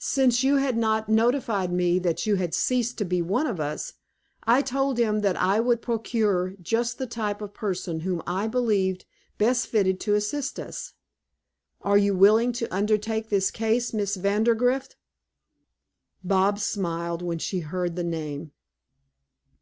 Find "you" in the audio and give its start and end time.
0.42-0.56, 2.24-2.36, 11.98-12.14